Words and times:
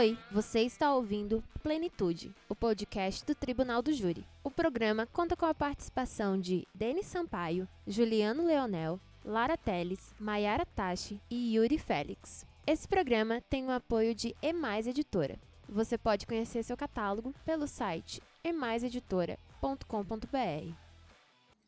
Oi, 0.00 0.16
você 0.32 0.60
está 0.60 0.94
ouvindo 0.94 1.44
Plenitude, 1.62 2.34
o 2.48 2.54
podcast 2.54 3.22
do 3.22 3.34
Tribunal 3.34 3.82
do 3.82 3.92
Júri. 3.92 4.24
O 4.42 4.50
programa 4.50 5.04
conta 5.04 5.36
com 5.36 5.44
a 5.44 5.52
participação 5.52 6.40
de 6.40 6.66
Denis 6.74 7.04
Sampaio, 7.04 7.68
Juliano 7.86 8.46
Leonel, 8.46 8.98
Lara 9.22 9.58
Teles, 9.58 10.14
Maiara 10.18 10.64
Tachi 10.64 11.20
e 11.30 11.54
Yuri 11.54 11.76
Félix. 11.76 12.46
Esse 12.66 12.88
programa 12.88 13.42
tem 13.50 13.66
o 13.66 13.70
apoio 13.70 14.14
de 14.14 14.34
Emais 14.40 14.86
Editora. 14.86 15.38
Você 15.68 15.98
pode 15.98 16.26
conhecer 16.26 16.62
seu 16.62 16.78
catálogo 16.78 17.34
pelo 17.44 17.66
site 17.66 18.22
emaiseditora.com.br. 18.42 20.74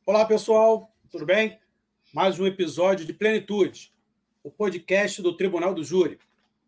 Olá, 0.06 0.24
pessoal, 0.24 0.90
tudo 1.10 1.26
bem? 1.26 1.58
Mais 2.14 2.40
um 2.40 2.46
episódio 2.46 3.04
de 3.04 3.12
Plenitude, 3.12 3.92
o 4.42 4.50
podcast 4.50 5.20
do 5.20 5.36
Tribunal 5.36 5.74
do 5.74 5.84
Júri. 5.84 6.18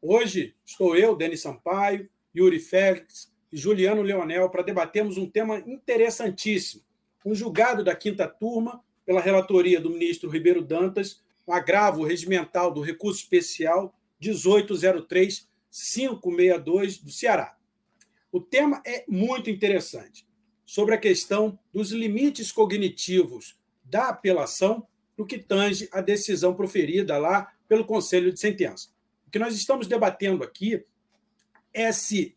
Hoje 0.07 0.55
estou 0.67 0.95
eu, 0.95 1.17
Denis 1.17 1.41
Sampaio, 1.41 2.07
Yuri 2.37 2.61
Félix 2.61 3.33
e 3.51 3.57
Juliano 3.57 4.03
Leonel 4.03 4.51
para 4.51 4.63
debatermos 4.63 5.17
um 5.17 5.27
tema 5.27 5.61
interessantíssimo. 5.61 6.83
Um 7.25 7.35
julgado 7.35 7.83
da 7.83 7.97
quinta 7.97 8.29
turma, 8.29 8.85
pela 9.07 9.23
relatoria 9.23 9.81
do 9.81 9.89
ministro 9.89 10.29
Ribeiro 10.29 10.61
Dantas, 10.61 11.23
o 11.47 11.55
agravo 11.55 12.05
regimental 12.05 12.71
do 12.71 12.83
recurso 12.83 13.21
especial 13.21 13.99
1803-562 14.21 17.03
do 17.03 17.11
Ceará. 17.11 17.57
O 18.31 18.43
tema 18.43 18.83
é 18.85 19.07
muito 19.09 19.49
interessante, 19.49 20.29
sobre 20.67 20.95
a 20.95 20.99
questão 20.99 21.59
dos 21.73 21.93
limites 21.93 22.53
cognitivos 22.53 23.59
da 23.83 24.11
apelação 24.11 24.87
no 25.17 25.25
que 25.25 25.39
tange 25.39 25.89
a 25.91 26.03
decisão 26.03 26.55
proferida 26.55 27.17
lá 27.17 27.51
pelo 27.67 27.87
Conselho 27.87 28.31
de 28.31 28.39
Sentença 28.39 28.93
que 29.35 29.39
nós 29.41 29.57
estamos 29.57 29.89
debatendo 29.89 30.45
aqui 30.45 30.87
é 31.73 31.91
se 31.91 32.37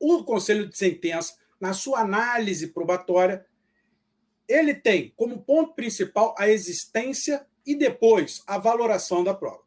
o 0.00 0.24
Conselho 0.24 0.66
de 0.66 0.74
Sentença, 0.74 1.36
na 1.60 1.74
sua 1.74 2.00
análise 2.00 2.68
probatória, 2.68 3.44
ele 4.48 4.74
tem 4.74 5.12
como 5.14 5.42
ponto 5.42 5.74
principal 5.74 6.34
a 6.38 6.48
existência 6.48 7.46
e 7.66 7.74
depois 7.74 8.42
a 8.46 8.56
valoração 8.56 9.22
da 9.22 9.34
prova. 9.34 9.60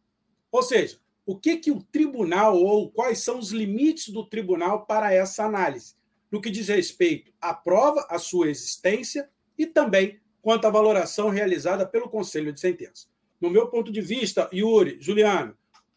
Ou 0.51 0.63
seja, 0.63 0.97
o 1.27 1.37
que, 1.37 1.57
que 1.57 1.69
o 1.69 1.83
tribunal 1.83 2.57
ou 2.57 2.89
quais 2.89 3.19
são 3.19 3.37
os 3.37 3.51
limites 3.51 4.09
do 4.09 4.25
tribunal 4.25 4.87
para 4.87 5.13
essa 5.13 5.43
análise, 5.43 5.93
no 6.31 6.41
que 6.41 6.49
diz 6.49 6.69
respeito 6.69 7.31
à 7.39 7.53
prova, 7.53 8.07
à 8.09 8.17
sua 8.17 8.49
existência 8.49 9.29
e 9.55 9.67
também 9.67 10.19
quanto 10.41 10.65
à 10.65 10.71
valoração 10.71 11.29
realizada 11.29 11.85
pelo 11.85 12.09
Conselho 12.09 12.51
de 12.51 12.59
Sentença. 12.59 13.05
No 13.39 13.51
meu 13.51 13.67
ponto 13.67 13.91
de 13.91 14.01
vista, 14.01 14.49
Yuri, 14.51 14.97
Juliano, 14.99 15.55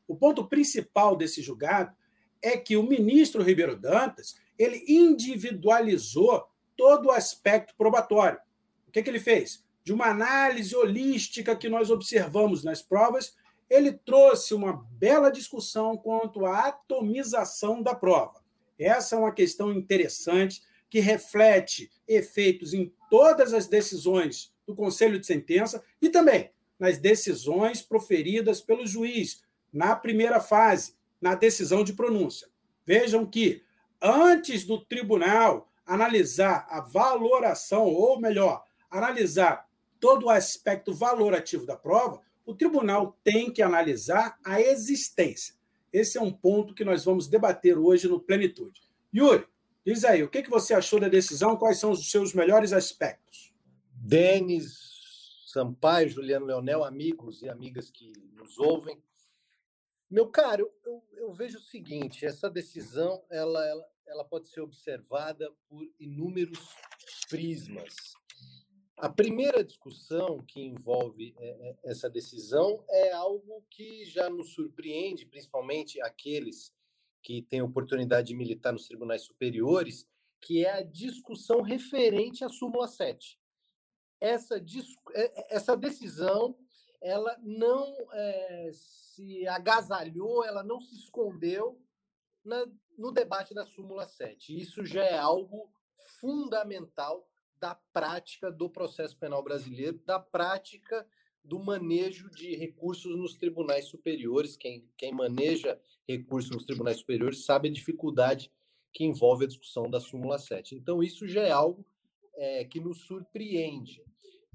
o 0.09 0.17
ponto 0.17 0.49
principal 0.49 1.15
desse 1.15 1.43
julgado 1.43 1.95
é 2.43 2.57
que 2.57 2.77
o 2.77 2.83
ministro 2.83 3.43
Ribeiro 3.43 3.77
Dantas 3.77 4.37
ele 4.59 4.83
individualizou 4.89 6.45
todo 6.77 7.07
o 7.07 7.13
aspecto 7.13 7.75
probatório. 7.77 8.41
O 8.89 8.91
que, 8.91 9.03
que 9.03 9.11
ele 9.11 9.21
fez? 9.21 9.65
De 9.85 9.93
uma 9.93 10.07
análise 10.07 10.75
holística 10.75 11.55
que 11.55 11.69
nós 11.69 11.91
observamos 11.91 12.65
nas 12.65 12.81
provas, 12.83 13.37
ele 13.69 13.93
trouxe 13.93 14.55
uma 14.55 14.85
bela 14.93 15.31
discussão 15.31 15.97
quanto 15.97 16.47
à 16.47 16.69
atomização 16.69 17.83
da 17.83 17.95
prova. 17.95 18.43
Essa 18.79 19.17
é 19.17 19.19
uma 19.19 19.33
questão 19.33 19.73
interessante 19.73 20.63
que 20.89 21.01
reflete 21.01 21.91
efeitos 22.07 22.73
em 22.73 22.93
todas 23.11 23.53
as 23.53 23.67
decisões 23.67 24.53
do 24.67 24.75
Conselho 24.75 25.19
de 25.19 25.27
Sentença 25.27 25.85
e 26.01 26.09
também 26.09 26.51
nas 26.79 26.99
decisões 26.99 27.83
proferidas 27.83 28.61
pelo 28.61 28.87
juiz, 28.87 29.43
na 29.73 29.95
primeira 29.95 30.41
fase, 30.41 30.95
na 31.21 31.35
decisão 31.35 31.85
de 31.85 31.93
pronúncia. 31.93 32.49
Vejam 32.87 33.27
que, 33.27 33.63
antes 34.01 34.65
do 34.65 34.79
tribunal 34.79 35.69
analisar 35.85 36.67
a 36.69 36.81
valoração, 36.81 37.87
ou 37.87 38.21
melhor, 38.21 38.63
analisar 38.91 39.67
todo 39.99 40.27
o 40.27 40.31
aspecto 40.31 40.93
valorativo 40.93 41.65
da 41.65 41.77
prova, 41.77 42.21
o 42.45 42.55
tribunal 42.55 43.19
tem 43.25 43.51
que 43.51 43.63
analisar 43.63 44.39
a 44.45 44.61
existência. 44.61 45.55
Esse 45.93 46.19
é 46.19 46.21
um 46.21 46.33
ponto 46.33 46.75
que 46.75 46.85
nós 46.85 47.05
vamos 47.05 47.27
debater 47.27 47.79
hoje 47.79 48.07
no 48.07 48.21
Plenitude. 48.21 48.83
Yuri, 49.15 49.47
diz 49.85 50.05
aí, 50.05 50.23
o 50.23 50.29
que 50.29 50.49
você 50.49 50.75
achou 50.75 51.01
da 51.01 51.09
decisão? 51.09 51.57
Quais 51.57 51.79
são 51.79 51.91
os 51.91 52.11
seus 52.11 52.35
melhores 52.35 52.73
aspectos? 52.73 53.53
Denis, 53.95 55.43
Sampaio, 55.47 56.09
Juliano 56.09 56.47
Leonel, 56.47 56.85
amigos 56.85 57.43
e 57.43 57.49
amigas 57.49 57.91
que 57.91 58.13
nos 58.37 58.59
ouvem, 58.59 58.99
meu 60.11 60.29
caro, 60.29 60.71
eu, 60.85 61.05
eu, 61.13 61.33
vejo 61.33 61.59
o 61.59 61.63
seguinte: 61.63 62.25
essa 62.25 62.49
decisão 62.49 63.23
ela, 63.31 63.67
ela, 63.67 63.85
ela 64.07 64.25
pode 64.25 64.49
ser 64.49 64.61
observada 64.61 65.53
por 65.69 65.87
inúmeros 65.99 66.59
prismas. 67.29 67.95
A 68.97 69.09
primeira 69.09 69.63
discussão 69.63 70.39
que 70.45 70.61
envolve 70.61 71.33
essa 71.85 72.11
decisão 72.11 72.85
é 72.91 73.13
algo 73.13 73.65
que 73.71 74.05
já 74.07 74.29
nos 74.29 74.55
surpreende, 74.55 75.25
principalmente 75.27 76.01
aqueles 76.01 76.73
que 77.23 77.43
têm 77.43 77.63
oportunidade 77.63 78.29
de 78.29 78.35
militar 78.35 78.73
nos 78.73 78.89
tribunais 78.89 79.23
superiores, 79.23 80.09
que 80.41 80.65
é 80.65 80.71
a 80.73 80.83
discussão 80.83 81.63
referente 81.63 82.45
à 82.45 82.49
súmula 82.49 82.89
7. 82.89 83.39
Essa, 84.21 84.61
essa 85.49 85.77
decisão 85.77 86.59
ela 87.01 87.37
não 87.43 87.95
é, 88.13 88.71
se 88.73 89.47
agasalhou, 89.47 90.45
ela 90.45 90.63
não 90.63 90.81
se 90.81 90.95
escondeu 90.97 91.81
na, 92.45 92.67
no 92.97 93.13
debate 93.13 93.55
da 93.55 93.65
súmula 93.65 94.07
7. 94.07 94.59
Isso 94.59 94.85
já 94.85 95.05
é 95.05 95.19
algo 95.19 95.71
fundamental 96.21 97.29
da 97.61 97.75
prática 97.93 98.51
do 98.51 98.71
processo 98.71 99.17
penal 99.17 99.43
brasileiro, 99.43 99.99
da 100.05 100.19
prática 100.19 101.07
do 101.45 101.59
manejo 101.59 102.31
de 102.31 102.55
recursos 102.55 103.17
nos 103.17 103.37
tribunais 103.37 103.87
superiores. 103.87 104.57
Quem, 104.57 104.89
quem 104.97 105.13
maneja 105.13 105.81
recursos 106.07 106.51
nos 106.51 106.65
tribunais 106.65 106.99
superiores 106.99 107.45
sabe 107.45 107.69
a 107.69 107.73
dificuldade 107.73 108.53
que 108.93 109.05
envolve 109.05 109.45
a 109.45 109.49
discussão 109.49 109.89
da 109.89 110.01
súmula 110.01 110.39
7. 110.39 110.75
Então, 110.75 111.03
isso 111.03 111.27
já 111.27 111.43
é 111.43 111.51
algo 111.51 111.85
é, 112.35 112.65
que 112.65 112.81
nos 112.81 113.03
surpreende. 113.03 114.03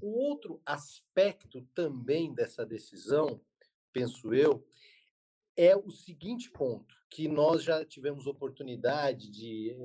O 0.00 0.08
outro 0.08 0.60
aspecto 0.66 1.62
também 1.74 2.34
dessa 2.34 2.64
decisão, 2.64 3.40
penso 3.92 4.34
eu, 4.34 4.66
é 5.56 5.76
o 5.76 5.90
seguinte 5.90 6.50
ponto, 6.50 6.94
que 7.08 7.28
nós 7.28 7.62
já 7.62 7.84
tivemos 7.84 8.26
oportunidade 8.26 9.30
de, 9.30 9.76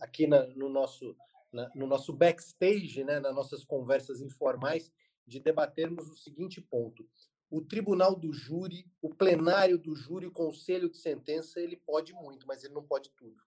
aqui 0.00 0.26
na, 0.26 0.46
no, 0.48 0.68
nosso, 0.68 1.16
na, 1.52 1.70
no 1.74 1.86
nosso 1.86 2.12
backstage, 2.12 3.02
né, 3.02 3.18
nas 3.18 3.34
nossas 3.34 3.64
conversas 3.64 4.20
informais, 4.20 4.92
de 5.26 5.40
debatermos 5.40 6.08
o 6.08 6.14
seguinte 6.14 6.60
ponto. 6.60 7.06
O 7.50 7.60
tribunal 7.60 8.14
do 8.14 8.32
júri, 8.32 8.86
o 9.02 9.08
plenário 9.08 9.78
do 9.78 9.94
júri, 9.94 10.26
o 10.26 10.32
conselho 10.32 10.88
de 10.88 10.98
sentença, 10.98 11.60
ele 11.60 11.76
pode 11.76 12.12
muito, 12.12 12.46
mas 12.46 12.62
ele 12.62 12.74
não 12.74 12.84
pode 12.84 13.10
tudo. 13.10 13.42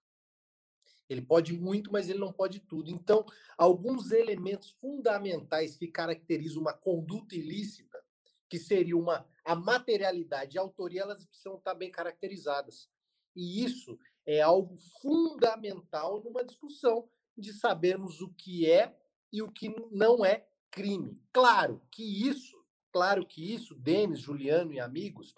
Ele 1.12 1.22
pode 1.22 1.52
muito, 1.52 1.92
mas 1.92 2.10
ele 2.10 2.20
não 2.20 2.32
pode 2.32 2.62
tudo. 2.62 2.90
Então, 2.90 3.26
alguns 3.58 4.12
elementos 4.12 4.70
fundamentais 4.80 5.76
que 5.76 5.88
caracterizam 5.88 6.62
uma 6.62 6.72
conduta 6.72 7.36
ilícita, 7.36 8.02
que 8.50 8.58
seria 8.58 8.96
uma 8.96 9.28
a 9.44 9.54
materialidade 9.54 10.56
e 10.56 10.60
a 10.60 10.62
autoria, 10.62 11.02
elas 11.02 11.26
precisam 11.26 11.58
estar 11.58 11.74
bem 11.74 11.92
caracterizadas. 11.92 12.88
E 13.36 13.62
isso 13.62 14.00
é 14.26 14.40
algo 14.40 14.78
fundamental 15.02 16.24
numa 16.24 16.46
discussão 16.46 17.10
de 17.38 17.52
sabermos 17.52 18.22
o 18.22 18.30
que 18.30 18.72
é 18.72 18.96
e 19.34 19.42
o 19.42 19.52
que 19.52 19.68
não 19.92 20.24
é 20.24 20.48
crime. 20.70 21.20
Claro 21.34 21.82
que 21.92 22.26
isso, 22.26 22.64
claro 22.90 23.26
que 23.26 23.54
isso, 23.54 23.76
Denis, 23.76 24.20
Juliano 24.20 24.72
e 24.72 24.80
amigos, 24.80 25.36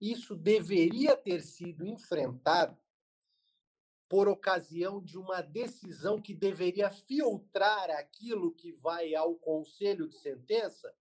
isso 0.00 0.36
deveria 0.36 1.16
ter 1.16 1.42
sido 1.42 1.84
enfrentado 1.84 2.78
por 4.08 4.28
ocasião 4.28 5.02
de 5.02 5.18
uma 5.18 5.40
decisão 5.40 6.20
que 6.20 6.32
deveria 6.32 6.90
filtrar 6.90 7.90
aquilo 7.90 8.52
que 8.52 8.72
vai 8.72 9.14
ao 9.14 9.34
conselho 9.34 10.08
de 10.08 10.16
sentença, 10.16 10.94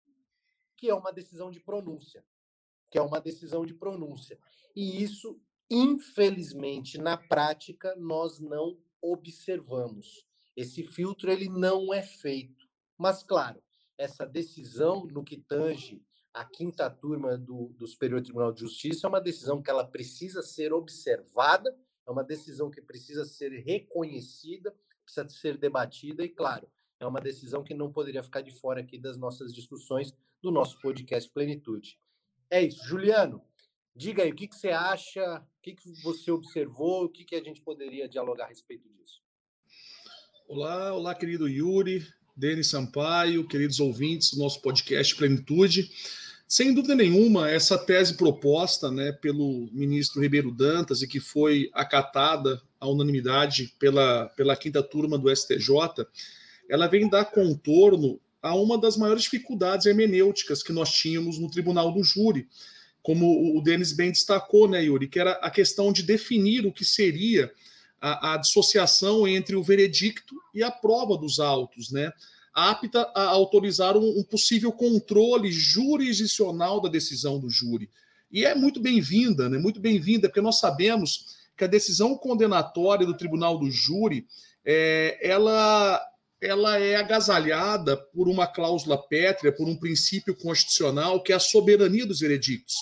que 0.77 0.89
é 0.89 0.95
uma 0.95 1.13
decisão 1.13 1.51
de 1.51 1.61
pronúncia, 1.61 2.25
que 2.91 2.99
é 2.99 3.03
uma 3.03 3.21
decisão 3.21 3.67
de 3.67 3.75
pronúncia. 3.75 4.39
E 4.75 5.03
isso, 5.03 5.41
infelizmente, 5.69 6.97
na 6.99 7.17
prática, 7.17 7.95
nós 7.97 8.39
não 8.39 8.79
observamos. 9.01 10.25
Esse 10.57 10.85
filtro 10.85 11.31
ele 11.31 11.49
não 11.49 11.93
é 11.93 12.03
feito. 12.03 12.69
Mas, 12.97 13.23
claro, 13.23 13.63
essa 13.99 14.25
decisão 14.25 15.07
no 15.07 15.25
que 15.25 15.39
tange 15.39 16.05
a 16.33 16.45
quinta 16.45 16.89
turma 16.89 17.37
do, 17.37 17.69
do 17.77 17.87
Superior 17.87 18.23
Tribunal 18.23 18.53
de 18.53 18.61
Justiça 18.61 19.07
é 19.07 19.09
uma 19.09 19.21
decisão 19.21 19.61
que 19.61 19.71
ela 19.71 19.87
precisa 19.87 20.41
ser 20.41 20.73
observada 20.73 21.77
é 22.07 22.11
uma 22.11 22.25
decisão 22.25 22.71
que 22.71 22.81
precisa 22.81 23.25
ser 23.25 23.51
reconhecida, 23.65 24.75
precisa 25.05 25.29
ser 25.29 25.59
debatida 25.59 26.25
e, 26.25 26.29
claro, 26.29 26.69
é 27.01 27.07
uma 27.07 27.21
decisão 27.21 27.65
que 27.65 27.75
não 27.75 27.93
poderia 27.93 28.23
ficar 28.23 28.41
de 28.41 28.51
fora 28.53 28.81
aqui 28.81 28.99
das 28.99 29.17
nossas 29.17 29.53
discussões 29.53 30.15
do 30.41 30.51
nosso 30.51 30.79
podcast 30.81 31.31
Plenitude. 31.31 31.99
É 32.51 32.63
isso. 32.63 32.85
Juliano, 32.87 33.43
Diga 33.95 34.23
aí, 34.23 34.31
o 34.31 34.35
que, 34.35 34.49
que 34.49 34.57
você 34.57 34.71
acha, 34.71 35.39
o 35.39 35.63
que, 35.63 35.75
que 35.75 36.03
você 36.03 36.31
observou, 36.31 37.05
o 37.05 37.09
que, 37.11 37.25
que 37.25 37.35
a 37.35 37.43
gente 37.43 37.61
poderia 37.61 38.09
dialogar 38.09 38.47
a 38.47 38.49
respeito 38.49 38.89
disso? 38.89 39.21
Olá, 40.49 40.95
olá, 40.95 41.15
querido 41.15 41.47
Yuri, 41.47 42.07
Denis 42.35 42.69
Sampaio, 42.69 43.47
queridos 43.47 43.81
ouvintes 43.81 44.33
do 44.33 44.39
nosso 44.39 44.63
podcast 44.63 45.15
Plenitude. 45.15 45.91
Sem 46.53 46.75
dúvida 46.75 46.95
nenhuma, 46.95 47.49
essa 47.49 47.79
tese 47.79 48.13
proposta 48.13 48.91
né, 48.91 49.11
pelo 49.11 49.71
ministro 49.73 50.21
Ribeiro 50.21 50.51
Dantas 50.51 51.01
e 51.01 51.09
que 51.09 51.19
foi 51.19 51.71
acatada 51.73 52.61
à 52.79 52.87
unanimidade 52.87 53.75
pela, 53.79 54.29
pela 54.37 54.55
quinta 54.55 54.83
turma 54.83 55.17
do 55.17 55.35
STJ, 55.35 56.05
ela 56.69 56.89
vem 56.89 57.09
dar 57.09 57.25
contorno 57.25 58.21
a 58.43 58.55
uma 58.55 58.77
das 58.77 58.99
maiores 58.99 59.23
dificuldades 59.23 59.87
hermenêuticas 59.87 60.63
que 60.63 60.75
nós 60.75 60.93
tínhamos 60.93 61.39
no 61.39 61.51
tribunal 61.51 61.91
do 61.91 62.05
júri, 62.05 62.47
como 63.03 63.57
o 63.57 63.63
Denis 63.63 63.95
bem 63.95 64.11
destacou, 64.11 64.69
né, 64.69 64.85
Yuri, 64.85 65.09
que 65.09 65.19
era 65.19 65.33
a 65.37 65.51
questão 65.51 65.91
de 65.91 66.03
definir 66.03 66.67
o 66.67 66.73
que 66.73 66.85
seria 66.85 67.51
a, 67.99 68.35
a 68.35 68.37
dissociação 68.37 69.27
entre 69.27 69.57
o 69.57 69.63
veredicto 69.63 70.35
e 70.55 70.63
a 70.63 70.71
prova 70.71 71.17
dos 71.17 71.41
autos, 71.41 71.91
né? 71.91 72.13
Apta 72.55 73.11
a 73.15 73.25
autorizar 73.25 73.97
um, 73.97 74.19
um 74.19 74.23
possível 74.23 74.73
controle 74.73 75.51
jurisdicional 75.51 76.81
da 76.81 76.89
decisão 76.89 77.39
do 77.39 77.49
júri. 77.49 77.89
E 78.31 78.45
é 78.45 78.55
muito 78.55 78.81
bem-vinda, 78.81 79.49
né? 79.49 79.59
Muito 79.59 79.81
bem-vinda, 79.81 80.29
porque 80.29 80.41
nós 80.41 80.59
sabemos 80.59 81.27
que 81.57 81.65
a 81.65 81.69
decisão 81.69 82.17
condenatória 82.17 83.07
do 83.07 83.17
tribunal 83.17 83.59
do 83.59 83.71
júri 83.71 84.27
é, 84.65 85.19
ela, 85.23 86.01
ela 86.41 86.79
é 86.79 86.97
agasalhada 86.97 87.97
por 87.97 88.29
uma 88.29 88.47
cláusula 88.47 88.97
pétrea, 88.97 89.53
por 89.53 89.69
um 89.69 89.77
princípio 89.77 90.35
constitucional, 90.35 91.23
que 91.23 91.33
é 91.33 91.37
a 91.37 91.41
soberania 91.41 92.07
dos 92.07 92.21
veredictos. 92.21 92.75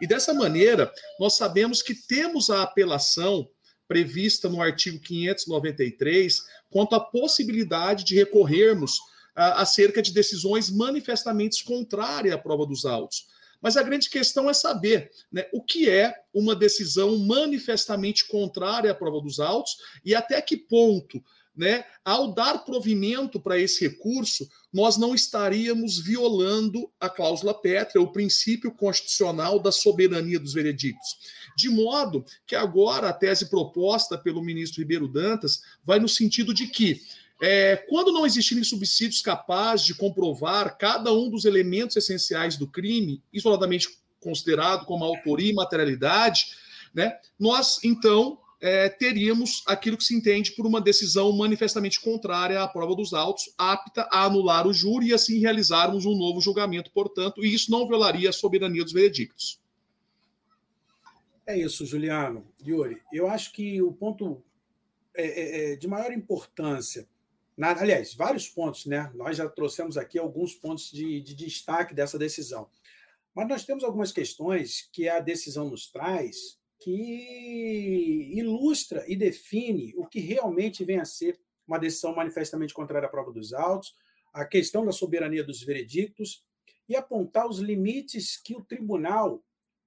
E 0.00 0.06
dessa 0.06 0.34
maneira, 0.34 0.92
nós 1.18 1.36
sabemos 1.36 1.82
que 1.82 1.94
temos 1.94 2.50
a 2.50 2.62
apelação 2.62 3.48
prevista 3.86 4.48
no 4.48 4.62
artigo 4.62 4.98
593 5.00 6.38
quanto 6.70 6.94
à 6.94 7.00
possibilidade 7.00 8.04
de 8.04 8.14
recorrermos 8.14 8.98
acerca 9.34 10.02
de 10.02 10.12
decisões 10.12 10.70
manifestamente 10.70 11.64
contrárias 11.64 12.34
à 12.34 12.38
prova 12.38 12.66
dos 12.66 12.84
autos. 12.84 13.26
Mas 13.60 13.76
a 13.76 13.82
grande 13.82 14.10
questão 14.10 14.50
é 14.50 14.54
saber 14.54 15.10
né, 15.30 15.46
o 15.52 15.62
que 15.62 15.88
é 15.88 16.12
uma 16.34 16.54
decisão 16.54 17.16
manifestamente 17.18 18.26
contrária 18.26 18.90
à 18.90 18.94
prova 18.94 19.20
dos 19.20 19.38
autos 19.38 19.76
e 20.04 20.14
até 20.14 20.42
que 20.42 20.56
ponto 20.56 21.22
né, 21.54 21.84
ao 22.02 22.32
dar 22.32 22.64
provimento 22.64 23.38
para 23.38 23.58
esse 23.58 23.86
recurso, 23.86 24.48
nós 24.72 24.96
não 24.96 25.14
estaríamos 25.14 25.98
violando 25.98 26.90
a 26.98 27.10
cláusula 27.10 27.52
pétrea, 27.52 28.02
o 28.02 28.10
princípio 28.10 28.72
constitucional 28.72 29.58
da 29.58 29.70
soberania 29.70 30.40
dos 30.40 30.54
veredictos. 30.54 31.18
De 31.56 31.68
modo 31.68 32.24
que 32.46 32.56
agora 32.56 33.10
a 33.10 33.12
tese 33.12 33.50
proposta 33.50 34.16
pelo 34.16 34.42
ministro 34.42 34.80
Ribeiro 34.80 35.06
Dantas 35.06 35.60
vai 35.84 36.00
no 36.00 36.08
sentido 36.08 36.54
de 36.54 36.66
que 36.66 37.02
é, 37.42 37.76
quando 37.88 38.12
não 38.12 38.24
existirem 38.24 38.62
subsídios 38.62 39.20
capazes 39.20 39.84
de 39.84 39.96
comprovar 39.96 40.78
cada 40.78 41.12
um 41.12 41.28
dos 41.28 41.44
elementos 41.44 41.96
essenciais 41.96 42.56
do 42.56 42.68
crime, 42.68 43.20
isoladamente 43.32 43.88
considerado 44.20 44.86
como 44.86 45.04
autoria 45.04 45.50
e 45.50 45.54
materialidade, 45.54 46.52
né, 46.94 47.18
nós 47.36 47.82
então 47.82 48.38
é, 48.60 48.88
teríamos 48.88 49.64
aquilo 49.66 49.96
que 49.96 50.04
se 50.04 50.14
entende 50.14 50.52
por 50.52 50.64
uma 50.64 50.80
decisão 50.80 51.32
manifestamente 51.32 52.00
contrária 52.00 52.62
à 52.62 52.68
prova 52.68 52.94
dos 52.94 53.12
autos, 53.12 53.52
apta 53.58 54.02
a 54.12 54.24
anular 54.24 54.64
o 54.64 54.72
júri 54.72 55.08
e 55.08 55.12
assim 55.12 55.40
realizarmos 55.40 56.06
um 56.06 56.16
novo 56.16 56.40
julgamento, 56.40 56.92
portanto, 56.92 57.44
e 57.44 57.52
isso 57.52 57.72
não 57.72 57.88
violaria 57.88 58.30
a 58.30 58.32
soberania 58.32 58.84
dos 58.84 58.92
veredictos. 58.92 59.60
É 61.44 61.58
isso, 61.58 61.84
Juliano. 61.84 62.46
Yuri, 62.64 63.02
eu 63.12 63.26
acho 63.26 63.52
que 63.52 63.82
o 63.82 63.90
ponto 63.90 64.40
é, 65.12 65.26
é, 65.26 65.72
é 65.72 65.76
de 65.76 65.88
maior 65.88 66.12
importância, 66.12 67.04
na, 67.56 67.70
aliás, 67.78 68.14
vários 68.14 68.48
pontos, 68.48 68.86
né? 68.86 69.10
Nós 69.14 69.36
já 69.36 69.48
trouxemos 69.48 69.96
aqui 69.96 70.18
alguns 70.18 70.54
pontos 70.54 70.90
de, 70.90 71.20
de 71.20 71.34
destaque 71.34 71.94
dessa 71.94 72.18
decisão. 72.18 72.68
Mas 73.34 73.48
nós 73.48 73.64
temos 73.64 73.84
algumas 73.84 74.12
questões 74.12 74.88
que 74.92 75.08
a 75.08 75.20
decisão 75.20 75.68
nos 75.68 75.90
traz 75.90 76.58
que 76.78 78.32
ilustra 78.34 79.04
e 79.06 79.14
define 79.14 79.94
o 79.96 80.06
que 80.06 80.18
realmente 80.18 80.84
vem 80.84 80.98
a 80.98 81.04
ser 81.04 81.38
uma 81.66 81.78
decisão 81.78 82.14
manifestamente 82.14 82.74
contrária 82.74 83.06
à 83.06 83.10
prova 83.10 83.32
dos 83.32 83.52
autos, 83.52 83.94
a 84.32 84.44
questão 84.44 84.84
da 84.84 84.92
soberania 84.92 85.44
dos 85.44 85.62
veredictos 85.62 86.44
e 86.88 86.96
apontar 86.96 87.48
os 87.48 87.58
limites 87.58 88.36
que 88.36 88.54
o 88.54 88.64
tribunal, 88.64 89.42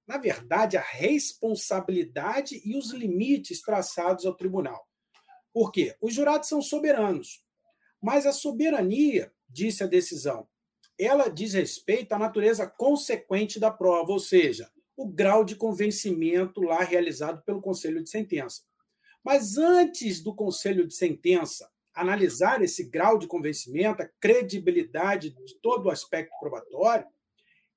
na 0.06 0.16
verdade, 0.16 0.76
a 0.76 0.80
responsabilidade 0.80 2.60
e 2.64 2.76
os 2.76 2.92
limites 2.92 3.60
traçados 3.60 4.24
ao 4.24 4.34
tribunal. 4.34 4.88
Por 5.52 5.70
quê? 5.70 5.96
Os 6.00 6.14
jurados 6.14 6.48
são 6.48 6.62
soberanos, 6.62 7.44
mas 8.00 8.26
a 8.26 8.32
soberania, 8.32 9.32
disse 9.48 9.82
a 9.82 9.86
decisão, 9.86 10.46
ela 10.98 11.28
diz 11.28 11.52
respeito 11.52 12.12
à 12.12 12.18
natureza 12.18 12.66
consequente 12.66 13.60
da 13.60 13.70
prova, 13.70 14.12
ou 14.12 14.18
seja, 14.18 14.70
o 14.96 15.06
grau 15.06 15.44
de 15.44 15.54
convencimento 15.56 16.60
lá 16.62 16.82
realizado 16.82 17.42
pelo 17.42 17.60
Conselho 17.60 18.02
de 18.02 18.08
Sentença. 18.08 18.62
Mas 19.22 19.58
antes 19.58 20.22
do 20.22 20.34
Conselho 20.34 20.86
de 20.86 20.94
Sentença 20.94 21.70
analisar 21.96 22.62
esse 22.62 22.84
grau 22.84 23.18
de 23.18 23.26
convencimento, 23.26 24.02
a 24.02 24.10
credibilidade 24.20 25.30
de 25.30 25.54
todo 25.62 25.86
o 25.86 25.90
aspecto 25.90 26.38
probatório, 26.38 27.06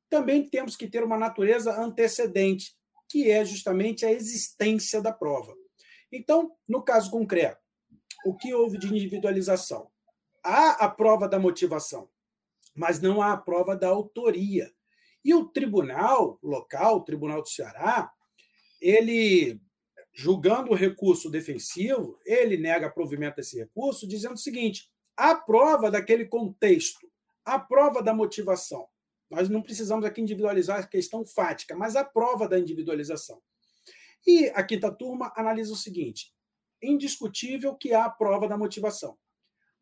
também 0.09 0.47
temos 0.47 0.75
que 0.75 0.87
ter 0.87 1.03
uma 1.03 1.17
natureza 1.17 1.79
antecedente, 1.79 2.75
que 3.07 3.31
é 3.31 3.45
justamente 3.45 4.05
a 4.05 4.11
existência 4.11 5.01
da 5.01 5.13
prova. 5.13 5.55
Então, 6.11 6.51
no 6.67 6.83
caso 6.83 7.09
concreto, 7.09 7.61
o 8.25 8.35
que 8.35 8.53
houve 8.53 8.77
de 8.77 8.87
individualização? 8.87 9.89
Há 10.51 10.71
a 10.85 10.89
prova 10.89 11.29
da 11.29 11.37
motivação, 11.37 12.09
mas 12.73 12.99
não 12.99 13.21
há 13.21 13.33
a 13.33 13.37
prova 13.37 13.75
da 13.75 13.87
autoria. 13.87 14.73
E 15.23 15.31
o 15.31 15.45
tribunal 15.45 16.39
local, 16.41 16.97
o 16.97 17.03
Tribunal 17.03 17.43
do 17.43 17.47
Ceará, 17.47 18.11
ele, 18.81 19.61
julgando 20.11 20.71
o 20.71 20.75
recurso 20.75 21.29
defensivo, 21.29 22.19
ele 22.25 22.57
nega 22.57 22.89
provimento 22.89 23.35
desse 23.35 23.59
recurso, 23.59 24.07
dizendo 24.07 24.33
o 24.33 24.39
seguinte: 24.39 24.89
a 25.15 25.35
prova 25.35 25.91
daquele 25.91 26.25
contexto, 26.25 27.07
a 27.45 27.59
prova 27.59 28.01
da 28.01 28.11
motivação. 28.11 28.87
Nós 29.29 29.49
não 29.49 29.61
precisamos 29.61 30.03
aqui 30.03 30.19
individualizar 30.19 30.79
a 30.79 30.87
questão 30.87 31.23
fática, 31.23 31.75
mas 31.75 31.95
a 31.95 32.03
prova 32.03 32.47
da 32.49 32.57
individualização. 32.57 33.39
E 34.25 34.47
a 34.55 34.63
quinta 34.63 34.91
turma 34.91 35.31
analisa 35.35 35.73
o 35.73 35.77
seguinte: 35.77 36.33
indiscutível 36.81 37.75
que 37.75 37.93
há 37.93 38.05
a 38.05 38.09
prova 38.09 38.47
da 38.47 38.57
motivação. 38.57 39.15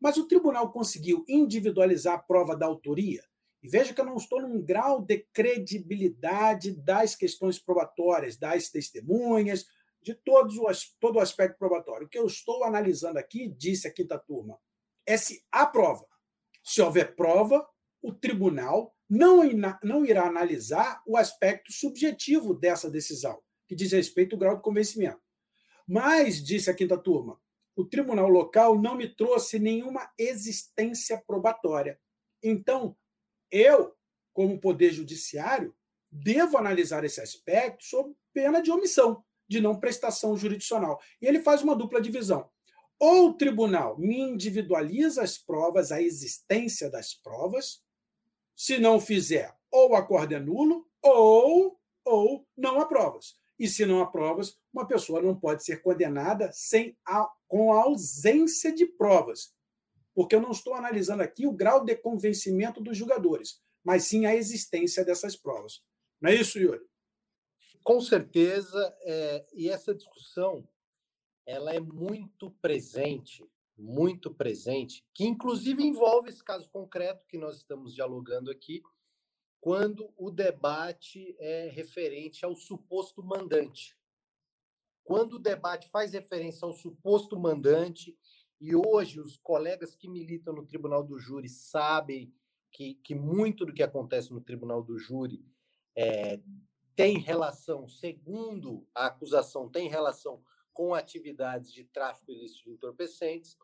Mas 0.00 0.16
o 0.16 0.26
tribunal 0.26 0.70
conseguiu 0.70 1.24
individualizar 1.28 2.14
a 2.14 2.22
prova 2.22 2.56
da 2.56 2.66
autoria? 2.66 3.22
E 3.62 3.68
veja 3.68 3.92
que 3.92 4.00
eu 4.00 4.04
não 4.04 4.16
estou 4.16 4.40
num 4.40 4.62
grau 4.62 5.00
de 5.00 5.18
credibilidade 5.32 6.72
das 6.72 7.16
questões 7.16 7.58
probatórias, 7.58 8.36
das 8.36 8.68
testemunhas, 8.68 9.66
de 10.00 10.16
os, 10.62 10.96
todo 11.00 11.16
o 11.16 11.20
aspecto 11.20 11.58
probatório. 11.58 12.06
O 12.06 12.08
que 12.08 12.18
eu 12.18 12.26
estou 12.26 12.64
analisando 12.64 13.18
aqui, 13.18 13.48
disse 13.48 13.88
a 13.88 13.92
quinta 13.92 14.18
turma, 14.18 14.58
é 15.04 15.16
se 15.16 15.44
há 15.50 15.66
prova. 15.66 16.06
Se 16.62 16.80
houver 16.80 17.16
prova, 17.16 17.66
o 18.00 18.12
tribunal 18.12 18.94
não, 19.08 19.42
não 19.82 20.04
irá 20.04 20.26
analisar 20.26 21.02
o 21.06 21.16
aspecto 21.16 21.72
subjetivo 21.72 22.54
dessa 22.54 22.90
decisão, 22.90 23.40
que 23.66 23.74
diz 23.74 23.90
respeito 23.92 24.34
ao 24.34 24.38
grau 24.38 24.56
de 24.56 24.62
convencimento. 24.62 25.20
Mas, 25.86 26.44
disse 26.44 26.70
a 26.70 26.74
quinta 26.74 26.96
turma, 26.96 27.40
o 27.78 27.84
tribunal 27.84 28.28
local 28.28 28.76
não 28.76 28.96
me 28.96 29.08
trouxe 29.08 29.56
nenhuma 29.56 30.10
existência 30.18 31.16
probatória. 31.24 31.96
Então, 32.42 32.96
eu, 33.52 33.94
como 34.32 34.58
Poder 34.58 34.90
Judiciário, 34.90 35.72
devo 36.10 36.58
analisar 36.58 37.04
esse 37.04 37.20
aspecto 37.20 37.84
sob 37.84 38.12
pena 38.34 38.60
de 38.60 38.72
omissão, 38.72 39.22
de 39.46 39.60
não 39.60 39.78
prestação 39.78 40.36
jurisdicional. 40.36 41.00
E 41.22 41.26
ele 41.26 41.38
faz 41.38 41.62
uma 41.62 41.76
dupla 41.76 42.00
divisão. 42.00 42.50
Ou 42.98 43.28
o 43.28 43.34
tribunal 43.34 43.96
me 43.96 44.18
individualiza 44.18 45.22
as 45.22 45.38
provas, 45.38 45.92
a 45.92 46.02
existência 46.02 46.90
das 46.90 47.14
provas, 47.14 47.80
se 48.56 48.78
não 48.78 49.00
fizer, 49.00 49.54
ou 49.70 49.90
o 49.90 49.94
acordo 49.94 50.34
é 50.34 50.40
nulo, 50.40 50.84
ou, 51.00 51.78
ou 52.04 52.44
não 52.56 52.80
há 52.80 52.86
provas. 52.86 53.36
E 53.58 53.68
se 53.68 53.84
não 53.84 54.00
há 54.00 54.06
provas, 54.06 54.56
uma 54.72 54.86
pessoa 54.86 55.20
não 55.20 55.34
pode 55.38 55.64
ser 55.64 55.82
condenada 55.82 56.50
sem 56.52 56.96
a, 57.06 57.28
com 57.46 57.72
a 57.72 57.82
ausência 57.82 58.72
de 58.72 58.86
provas 58.86 59.52
porque 60.18 60.34
eu 60.34 60.40
não 60.40 60.50
estou 60.50 60.74
analisando 60.74 61.22
aqui 61.22 61.46
o 61.46 61.52
grau 61.52 61.84
de 61.84 61.94
convencimento 61.94 62.80
dos 62.80 62.96
jogadores, 62.96 63.62
mas 63.84 64.02
sim 64.02 64.26
a 64.26 64.34
existência 64.34 65.04
dessas 65.04 65.36
provas. 65.36 65.80
Não 66.20 66.28
é 66.28 66.34
isso, 66.34 66.58
Yuri? 66.58 66.84
Com 67.84 68.00
certeza, 68.00 68.96
é, 69.02 69.46
e 69.52 69.68
essa 69.68 69.94
discussão 69.94 70.68
ela 71.46 71.72
é 71.72 71.78
muito 71.78 72.50
presente, 72.60 73.48
muito 73.76 74.34
presente, 74.34 75.06
que 75.14 75.24
inclusive 75.24 75.84
envolve 75.84 76.30
esse 76.30 76.42
caso 76.42 76.68
concreto 76.68 77.24
que 77.28 77.38
nós 77.38 77.58
estamos 77.58 77.94
dialogando 77.94 78.50
aqui, 78.50 78.82
quando 79.60 80.12
o 80.16 80.30
debate 80.30 81.36
é 81.38 81.68
referente 81.68 82.44
ao 82.44 82.54
suposto 82.54 83.22
mandante. 83.22 83.96
Quando 85.04 85.34
o 85.34 85.38
debate 85.38 85.88
faz 85.88 86.12
referência 86.12 86.66
ao 86.66 86.72
suposto 86.72 87.38
mandante, 87.38 88.16
e 88.60 88.74
hoje 88.74 89.20
os 89.20 89.36
colegas 89.36 89.94
que 89.94 90.08
militam 90.08 90.54
no 90.54 90.66
Tribunal 90.66 91.02
do 91.02 91.18
Júri 91.18 91.48
sabem 91.48 92.34
que, 92.72 92.94
que 92.96 93.14
muito 93.14 93.64
do 93.64 93.72
que 93.72 93.82
acontece 93.82 94.32
no 94.32 94.40
Tribunal 94.40 94.82
do 94.82 94.98
Júri 94.98 95.44
é, 95.96 96.40
tem 96.94 97.18
relação, 97.18 97.88
segundo 97.88 98.86
a 98.94 99.06
acusação, 99.06 99.68
tem 99.68 99.88
relação 99.88 100.42
com 100.72 100.94
atividades 100.94 101.72
de 101.72 101.84
tráfico 101.84 102.30
ilícito 102.30 102.64
de 102.64 102.70
entorpecentes. 102.72 103.56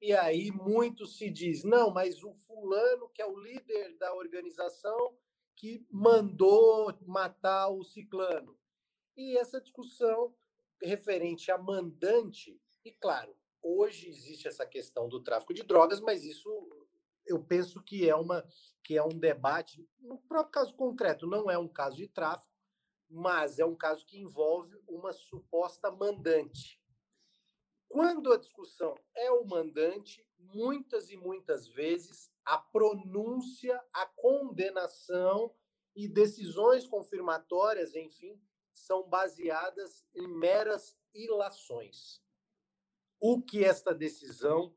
E 0.00 0.12
aí 0.12 0.50
muito 0.50 1.06
se 1.06 1.30
diz, 1.30 1.64
não, 1.64 1.90
mas 1.90 2.22
o 2.22 2.34
fulano, 2.34 3.08
que 3.10 3.22
é 3.22 3.26
o 3.26 3.38
líder 3.38 3.96
da 3.98 4.12
organização, 4.14 5.16
que 5.56 5.86
mandou 5.90 6.92
matar 7.06 7.68
o 7.68 7.84
ciclano. 7.84 8.58
E 9.16 9.36
essa 9.36 9.60
discussão 9.60 10.34
referente 10.82 11.50
a 11.50 11.58
mandante, 11.58 12.60
e 12.84 12.90
claro, 12.92 13.36
hoje 13.62 14.08
existe 14.08 14.48
essa 14.48 14.66
questão 14.66 15.08
do 15.08 15.22
tráfico 15.22 15.54
de 15.54 15.62
drogas, 15.62 16.00
mas 16.00 16.24
isso 16.24 16.48
eu 17.26 17.42
penso 17.42 17.82
que 17.82 18.08
é 18.08 18.16
uma 18.16 18.44
que 18.82 18.96
é 18.96 19.02
um 19.02 19.16
debate, 19.16 19.88
no 20.00 20.18
próprio 20.18 20.50
caso 20.50 20.74
concreto, 20.74 21.24
não 21.24 21.48
é 21.48 21.56
um 21.56 21.68
caso 21.68 21.96
de 21.96 22.08
tráfico, 22.08 22.52
mas 23.08 23.60
é 23.60 23.64
um 23.64 23.76
caso 23.76 24.04
que 24.04 24.18
envolve 24.18 24.76
uma 24.88 25.12
suposta 25.12 25.88
mandante. 25.90 26.82
Quando 27.88 28.32
a 28.32 28.38
discussão 28.38 28.96
é 29.14 29.30
o 29.30 29.44
mandante, 29.44 30.26
muitas 30.36 31.10
e 31.10 31.16
muitas 31.16 31.68
vezes 31.68 32.31
a 32.44 32.58
pronúncia, 32.58 33.80
a 33.92 34.06
condenação 34.06 35.54
e 35.94 36.08
decisões 36.08 36.86
confirmatórias, 36.86 37.94
enfim, 37.94 38.40
são 38.72 39.08
baseadas 39.08 40.04
em 40.14 40.26
meras 40.26 40.96
ilações. 41.14 42.22
O 43.20 43.40
que 43.40 43.64
esta 43.64 43.94
decisão 43.94 44.74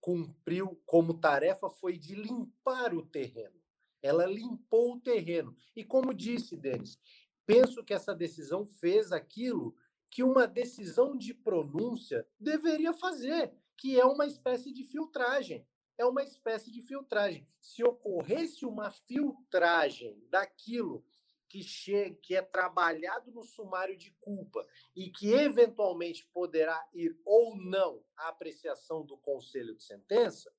cumpriu 0.00 0.80
como 0.86 1.18
tarefa 1.18 1.68
foi 1.68 1.98
de 1.98 2.14
limpar 2.14 2.94
o 2.94 3.04
terreno. 3.04 3.60
Ela 4.02 4.26
limpou 4.26 4.94
o 4.94 5.00
terreno. 5.00 5.56
E 5.74 5.82
como 5.82 6.12
disse 6.12 6.56
Denis, 6.56 6.98
penso 7.46 7.82
que 7.82 7.94
essa 7.94 8.14
decisão 8.14 8.64
fez 8.66 9.12
aquilo 9.12 9.74
que 10.10 10.22
uma 10.22 10.46
decisão 10.46 11.16
de 11.16 11.34
pronúncia 11.34 12.26
deveria 12.38 12.92
fazer, 12.92 13.52
que 13.76 13.98
é 13.98 14.04
uma 14.04 14.26
espécie 14.26 14.72
de 14.72 14.84
filtragem. 14.84 15.66
É 15.96 16.04
uma 16.04 16.22
espécie 16.22 16.70
de 16.70 16.82
filtragem. 16.82 17.46
Se 17.60 17.84
ocorresse 17.84 18.66
uma 18.66 18.90
filtragem 18.90 20.20
daquilo 20.28 21.04
que, 21.48 21.62
chega, 21.62 22.16
que 22.20 22.34
é 22.34 22.42
trabalhado 22.42 23.30
no 23.30 23.44
sumário 23.44 23.96
de 23.96 24.10
culpa 24.20 24.66
e 24.96 25.10
que 25.10 25.32
eventualmente 25.32 26.28
poderá 26.32 26.84
ir 26.92 27.16
ou 27.24 27.56
não 27.56 28.04
à 28.16 28.28
apreciação 28.28 29.04
do 29.04 29.16
conselho 29.18 29.76
de 29.76 29.84
sentença, 29.84 30.52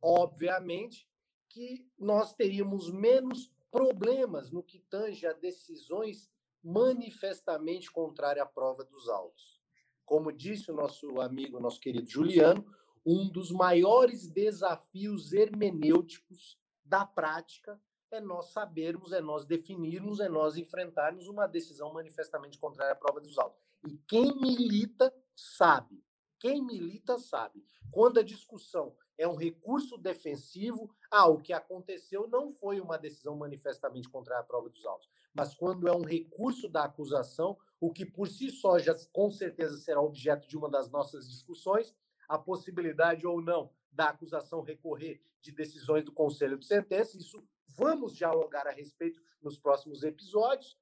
obviamente 0.00 1.08
que 1.48 1.84
nós 1.98 2.32
teríamos 2.32 2.92
menos 2.92 3.52
problemas 3.72 4.52
no 4.52 4.62
que 4.62 4.78
tange 4.78 5.26
a 5.26 5.32
decisões 5.32 6.30
manifestamente 6.62 7.90
contrárias 7.90 8.46
à 8.46 8.48
prova 8.48 8.84
dos 8.84 9.08
autos. 9.08 9.60
Como 10.04 10.32
disse 10.32 10.70
o 10.70 10.74
nosso 10.74 11.20
amigo, 11.20 11.58
nosso 11.58 11.80
querido 11.80 12.08
Juliano, 12.08 12.64
um 13.04 13.30
dos 13.30 13.50
maiores 13.50 14.26
desafios 14.26 15.32
hermenêuticos 15.32 16.58
da 16.84 17.04
prática 17.04 17.80
é 18.10 18.20
nós 18.20 18.52
sabermos, 18.52 19.12
é 19.12 19.20
nós 19.20 19.44
definirmos, 19.44 20.20
é 20.20 20.28
nós 20.28 20.56
enfrentarmos 20.56 21.28
uma 21.28 21.46
decisão 21.46 21.92
manifestamente 21.92 22.58
contrária 22.58 22.92
à 22.92 22.96
prova 22.96 23.20
dos 23.20 23.38
autos. 23.38 23.60
E 23.86 23.96
quem 24.08 24.34
milita 24.36 25.14
sabe. 25.34 26.02
Quem 26.38 26.64
milita 26.64 27.18
sabe. 27.18 27.62
Quando 27.90 28.18
a 28.18 28.22
discussão 28.22 28.96
é 29.16 29.28
um 29.28 29.36
recurso 29.36 29.98
defensivo, 29.98 30.90
ah, 31.10 31.28
o 31.28 31.40
que 31.40 31.52
aconteceu 31.52 32.26
não 32.28 32.50
foi 32.50 32.80
uma 32.80 32.98
decisão 32.98 33.36
manifestamente 33.36 34.08
contrária 34.08 34.42
à 34.42 34.46
prova 34.46 34.70
dos 34.70 34.84
autos. 34.86 35.08
Mas 35.34 35.54
quando 35.54 35.86
é 35.86 35.92
um 35.92 36.02
recurso 36.02 36.68
da 36.68 36.84
acusação, 36.84 37.56
o 37.78 37.92
que 37.92 38.06
por 38.06 38.26
si 38.28 38.50
só 38.50 38.78
já 38.78 38.94
com 39.12 39.30
certeza 39.30 39.76
será 39.76 40.00
objeto 40.00 40.48
de 40.48 40.56
uma 40.56 40.70
das 40.70 40.90
nossas 40.90 41.28
discussões, 41.28 41.94
a 42.30 42.38
possibilidade 42.38 43.26
ou 43.26 43.42
não 43.42 43.72
da 43.90 44.10
acusação 44.10 44.62
recorrer 44.62 45.20
de 45.42 45.50
decisões 45.50 46.04
do 46.04 46.12
Conselho 46.12 46.56
de 46.56 46.64
Sentença, 46.64 47.18
isso 47.18 47.42
vamos 47.66 48.14
dialogar 48.14 48.68
a 48.68 48.70
respeito 48.70 49.20
nos 49.42 49.58
próximos 49.58 50.04
episódios. 50.04 50.78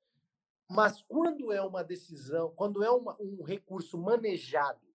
Mas 0.71 1.01
quando 1.01 1.51
é 1.51 1.63
uma 1.63 1.83
decisão, 1.83 2.53
quando 2.55 2.85
é 2.85 2.91
uma, 2.91 3.17
um 3.19 3.43
recurso 3.43 3.97
manejado 3.97 4.87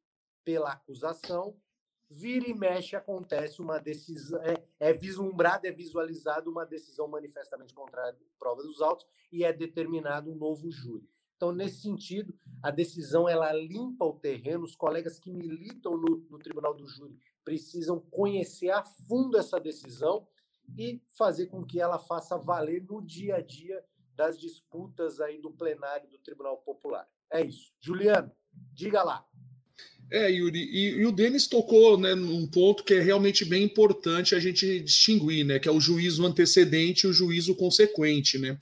pela 0.45 0.74
acusação, 0.74 1.60
vira 2.07 2.48
e 2.48 2.53
mexe 2.53 2.95
acontece 2.95 3.60
uma 3.60 3.79
decisão, 3.79 4.39
é, 4.43 4.63
é 4.79 4.93
vislumbrada, 4.93 5.67
é 5.67 5.72
visualizada 5.72 6.48
uma 6.48 6.67
decisão 6.67 7.07
manifestamente 7.07 7.74
contrária 7.74 8.13
à 8.13 8.38
prova 8.38 8.62
dos 8.62 8.79
autos 8.79 9.07
e 9.31 9.43
é 9.43 9.51
determinado 9.51 10.31
um 10.31 10.36
novo 10.36 10.69
júri. 10.69 11.10
Então, 11.43 11.51
nesse 11.51 11.81
sentido, 11.81 12.33
a 12.62 12.71
decisão 12.71 13.27
ela 13.27 13.51
limpa 13.51 14.05
o 14.05 14.13
terreno. 14.13 14.63
Os 14.63 14.77
colegas 14.77 15.19
que 15.19 15.29
militam 15.29 15.97
no, 15.97 16.25
no 16.29 16.39
Tribunal 16.39 16.73
do 16.73 16.88
Júri 16.88 17.19
precisam 17.43 18.00
conhecer 18.00 18.69
a 18.69 18.81
fundo 18.81 19.38
essa 19.38 19.59
decisão 19.59 20.25
e 20.77 21.01
fazer 21.17 21.47
com 21.47 21.65
que 21.65 21.81
ela 21.81 22.00
faça 22.00 22.38
valer 22.38 22.81
no 22.89 23.01
dia 23.01 23.35
a 23.35 23.41
dia 23.41 23.83
das 24.15 24.39
disputas 24.39 25.19
aí 25.19 25.41
do 25.41 25.51
plenário 25.51 26.09
do 26.09 26.17
Tribunal 26.17 26.55
Popular. 26.59 27.05
É 27.29 27.43
isso. 27.43 27.73
Juliano, 27.81 28.31
diga 28.71 29.03
lá. 29.03 29.25
É, 30.09 30.31
Yuri, 30.31 30.63
e, 30.63 31.01
e 31.01 31.05
o 31.05 31.12
Denis 31.12 31.45
tocou 31.45 31.97
né, 31.97 32.15
num 32.15 32.47
ponto 32.47 32.85
que 32.85 32.93
é 32.93 33.01
realmente 33.01 33.43
bem 33.43 33.63
importante 33.63 34.33
a 34.33 34.39
gente 34.39 34.79
distinguir, 34.79 35.43
né, 35.43 35.59
que 35.59 35.67
é 35.67 35.71
o 35.73 35.81
juízo 35.81 36.25
antecedente 36.25 37.05
e 37.05 37.09
o 37.09 37.13
juízo 37.13 37.53
consequente. 37.53 38.38
Né? 38.38 38.57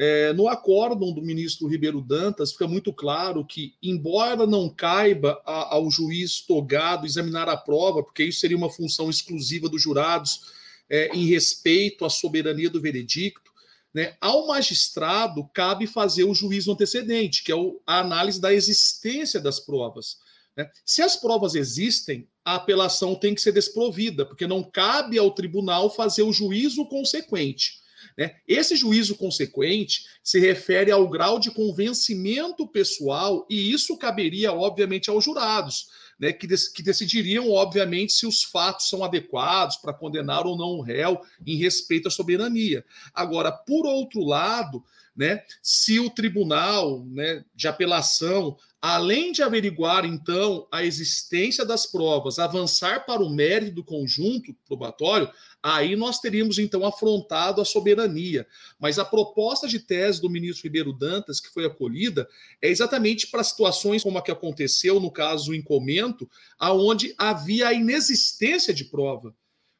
É, 0.00 0.32
no 0.32 0.46
acórdão 0.46 1.12
do 1.12 1.20
ministro 1.20 1.66
Ribeiro 1.66 2.00
Dantas, 2.00 2.52
fica 2.52 2.68
muito 2.68 2.92
claro 2.92 3.44
que, 3.44 3.74
embora 3.82 4.46
não 4.46 4.68
caiba 4.68 5.42
a, 5.44 5.74
ao 5.74 5.90
juiz 5.90 6.40
togado 6.40 7.04
examinar 7.04 7.48
a 7.48 7.56
prova, 7.56 8.02
porque 8.02 8.22
isso 8.22 8.38
seria 8.38 8.56
uma 8.56 8.70
função 8.70 9.10
exclusiva 9.10 9.68
dos 9.68 9.82
jurados 9.82 10.42
é, 10.88 11.08
em 11.08 11.26
respeito 11.26 12.04
à 12.04 12.10
soberania 12.10 12.70
do 12.70 12.80
veredicto, 12.80 13.50
né, 13.92 14.16
ao 14.20 14.46
magistrado 14.46 15.48
cabe 15.52 15.86
fazer 15.86 16.22
o 16.22 16.34
juízo 16.34 16.70
antecedente, 16.70 17.42
que 17.42 17.50
é 17.50 17.56
o, 17.56 17.80
a 17.84 17.98
análise 17.98 18.40
da 18.40 18.54
existência 18.54 19.40
das 19.40 19.58
provas. 19.58 20.18
Né? 20.56 20.70
Se 20.84 21.02
as 21.02 21.16
provas 21.16 21.56
existem, 21.56 22.28
a 22.44 22.54
apelação 22.54 23.16
tem 23.16 23.34
que 23.34 23.40
ser 23.40 23.50
desprovida, 23.50 24.24
porque 24.24 24.46
não 24.46 24.62
cabe 24.62 25.18
ao 25.18 25.32
tribunal 25.32 25.90
fazer 25.92 26.22
o 26.22 26.32
juízo 26.32 26.86
consequente. 26.86 27.80
Né? 28.16 28.36
Esse 28.46 28.76
juízo 28.76 29.16
consequente 29.16 30.04
se 30.22 30.38
refere 30.38 30.90
ao 30.90 31.08
grau 31.08 31.38
de 31.38 31.50
convencimento 31.50 32.66
pessoal, 32.66 33.46
e 33.48 33.72
isso 33.72 33.96
caberia, 33.96 34.52
obviamente, 34.52 35.10
aos 35.10 35.24
jurados 35.24 35.86
né, 36.18 36.32
que, 36.32 36.48
que 36.74 36.82
decidiriam, 36.82 37.50
obviamente, 37.50 38.12
se 38.12 38.26
os 38.26 38.42
fatos 38.42 38.88
são 38.88 39.04
adequados 39.04 39.76
para 39.76 39.94
condenar 39.94 40.46
ou 40.46 40.56
não 40.56 40.78
o 40.78 40.82
réu 40.82 41.20
em 41.46 41.56
respeito 41.56 42.08
à 42.08 42.10
soberania. 42.10 42.84
Agora, 43.14 43.52
por 43.52 43.86
outro 43.86 44.24
lado, 44.24 44.84
né, 45.16 45.42
se 45.62 45.98
o 46.00 46.10
tribunal 46.10 47.04
né, 47.06 47.44
de 47.54 47.68
apelação 47.68 48.56
além 48.80 49.32
de 49.32 49.42
averiguar, 49.42 50.04
então, 50.04 50.66
a 50.70 50.84
existência 50.84 51.64
das 51.64 51.84
provas, 51.84 52.38
avançar 52.38 53.04
para 53.04 53.22
o 53.22 53.30
mérito 53.30 53.76
do 53.76 53.84
conjunto 53.84 54.54
probatório, 54.66 55.28
aí 55.60 55.96
nós 55.96 56.20
teríamos, 56.20 56.58
então, 56.58 56.86
afrontado 56.86 57.60
a 57.60 57.64
soberania. 57.64 58.46
Mas 58.78 58.98
a 58.98 59.04
proposta 59.04 59.66
de 59.66 59.80
tese 59.80 60.20
do 60.20 60.30
ministro 60.30 60.64
Ribeiro 60.64 60.92
Dantas, 60.92 61.40
que 61.40 61.48
foi 61.48 61.64
acolhida, 61.64 62.28
é 62.62 62.68
exatamente 62.68 63.26
para 63.26 63.42
situações 63.42 64.04
como 64.04 64.18
a 64.18 64.22
que 64.22 64.30
aconteceu 64.30 65.00
no 65.00 65.10
caso 65.10 65.52
em 65.52 65.62
comento, 65.62 66.30
aonde 66.58 67.14
havia 67.18 67.68
a 67.68 67.74
inexistência 67.74 68.72
de 68.72 68.84
prova, 68.84 69.34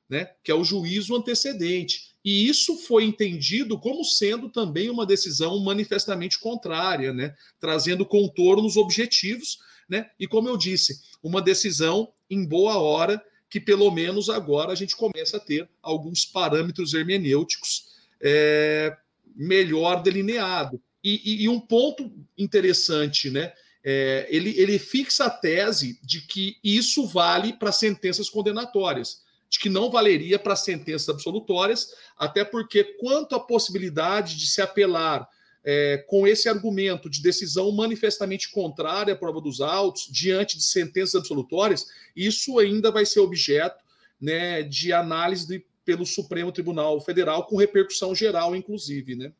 né, 0.08 0.30
que 0.42 0.50
é 0.50 0.54
o 0.54 0.64
juízo 0.64 1.14
antecedente. 1.14 2.07
E 2.24 2.48
isso 2.48 2.76
foi 2.78 3.04
entendido 3.04 3.78
como 3.78 4.04
sendo 4.04 4.48
também 4.48 4.90
uma 4.90 5.06
decisão 5.06 5.58
manifestamente 5.60 6.38
contrária, 6.38 7.12
né? 7.12 7.34
trazendo 7.60 8.04
contornos 8.04 8.76
objetivos, 8.76 9.58
né? 9.88 10.10
e 10.18 10.26
como 10.26 10.48
eu 10.48 10.56
disse, 10.56 11.00
uma 11.22 11.40
decisão 11.40 12.12
em 12.28 12.44
boa 12.44 12.78
hora, 12.78 13.22
que 13.48 13.60
pelo 13.60 13.90
menos 13.90 14.28
agora 14.28 14.72
a 14.72 14.74
gente 14.74 14.94
começa 14.94 15.38
a 15.38 15.40
ter 15.40 15.68
alguns 15.82 16.24
parâmetros 16.24 16.92
hermenêuticos 16.92 17.88
é, 18.20 18.96
melhor 19.34 20.02
delineado. 20.02 20.80
E, 21.02 21.20
e, 21.24 21.44
e, 21.44 21.48
um 21.48 21.60
ponto 21.60 22.12
interessante, 22.36 23.30
né? 23.30 23.52
É, 23.84 24.26
ele, 24.28 24.50
ele 24.58 24.78
fixa 24.78 25.26
a 25.26 25.30
tese 25.30 25.98
de 26.02 26.20
que 26.20 26.56
isso 26.62 27.06
vale 27.06 27.52
para 27.52 27.70
sentenças 27.70 28.28
condenatórias. 28.28 29.22
De 29.50 29.58
que 29.58 29.68
não 29.68 29.90
valeria 29.90 30.38
para 30.38 30.56
sentenças 30.56 31.08
absolutórias, 31.08 31.94
até 32.16 32.44
porque, 32.44 32.84
quanto 32.84 33.34
à 33.34 33.40
possibilidade 33.40 34.36
de 34.36 34.46
se 34.46 34.60
apelar 34.60 35.28
é, 35.64 35.98
com 36.06 36.26
esse 36.26 36.48
argumento 36.48 37.10
de 37.10 37.22
decisão 37.22 37.70
manifestamente 37.72 38.50
contrária 38.50 39.14
à 39.14 39.16
prova 39.16 39.40
dos 39.40 39.60
autos, 39.60 40.08
diante 40.10 40.56
de 40.56 40.64
sentenças 40.64 41.14
absolutórias, 41.14 41.86
isso 42.14 42.58
ainda 42.58 42.90
vai 42.90 43.04
ser 43.04 43.20
objeto 43.20 43.82
né, 44.20 44.62
de 44.62 44.92
análise 44.92 45.46
de, 45.46 45.64
pelo 45.84 46.06
Supremo 46.06 46.52
Tribunal 46.52 47.00
Federal, 47.00 47.46
com 47.46 47.56
repercussão 47.56 48.14
geral, 48.14 48.54
inclusive. 48.54 49.14
Né? 49.14 49.32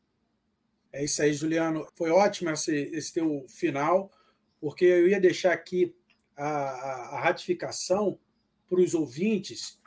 É 0.91 1.03
isso 1.03 1.21
aí, 1.21 1.33
Juliano. 1.33 1.87
Foi 1.95 2.09
ótimo 2.09 2.49
esse, 2.49 2.75
esse 2.93 3.13
teu 3.13 3.45
final, 3.47 4.11
porque 4.59 4.85
eu 4.85 5.07
ia 5.07 5.19
deixar 5.19 5.53
aqui 5.53 5.95
a, 6.35 6.47
a, 6.47 7.17
a 7.17 7.21
ratificação 7.21 8.19
para 8.67 8.81
os 8.81 8.93
ouvintes 8.93 9.78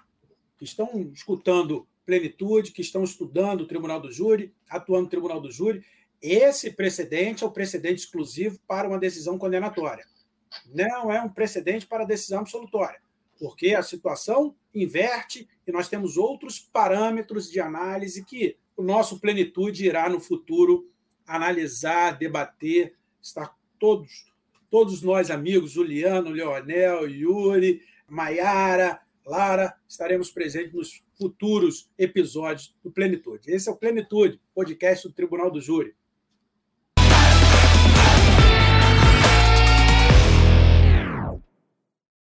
que 0.63 0.67
estão 0.67 1.11
escutando 1.13 1.89
plenitude, 2.07 2.71
que 2.71 2.83
estão 2.83 3.03
estudando 3.03 3.63
o 3.63 3.67
Tribunal 3.67 4.01
do 4.01 4.13
Júri, 4.13 4.55
atuando 4.71 5.03
no 5.03 5.11
Tribunal 5.11 5.41
do 5.41 5.51
Júri. 5.51 5.85
Esse 6.21 6.71
precedente 6.71 7.43
é 7.43 7.47
o 7.49 7.51
precedente 7.51 8.03
exclusivo 8.03 8.61
para 8.65 8.87
uma 8.87 8.99
decisão 9.01 9.37
condenatória. 9.37 10.07
Não 10.73 11.13
é 11.13 11.21
um 11.21 11.29
precedente 11.29 11.85
para 11.85 12.05
decisão 12.05 12.39
absolutória, 12.39 13.01
porque 13.41 13.75
a 13.75 13.83
situação 13.83 14.55
inverte 14.73 15.49
e 15.67 15.73
nós 15.73 15.89
temos 15.89 16.17
outros 16.17 16.61
parâmetros 16.61 17.51
de 17.51 17.59
análise 17.59 18.25
que 18.25 18.57
o 18.77 18.85
nosso 18.85 19.19
plenitude 19.19 19.85
irá 19.85 20.09
no 20.09 20.21
futuro 20.21 20.89
analisar, 21.27 22.17
debater, 22.17 22.95
estar 23.21 23.53
todos, 23.81 24.27
todos 24.71 25.03
nós 25.03 25.29
amigos, 25.29 25.73
Juliano, 25.73 26.31
Leonel, 26.31 27.09
Yuri, 27.09 27.83
Maiara, 28.09 29.03
Lara, 29.25 29.75
estaremos 29.89 30.31
presentes 30.31 30.73
nos 30.73 31.03
futuros 31.15 31.89
episódios 31.97 32.75
do 32.83 32.91
Plenitude. 32.91 33.51
Esse 33.51 33.69
é 33.69 33.73
o 33.73 33.77
Plenitude, 33.77 34.41
podcast 34.55 35.07
do 35.07 35.15
Tribunal 35.15 35.51
do 35.51 35.61
Júri. 35.61 35.95